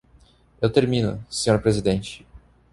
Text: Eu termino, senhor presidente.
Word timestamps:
Eu 0.59 0.67
termino, 0.67 1.23
senhor 1.29 1.61
presidente. 1.61 2.25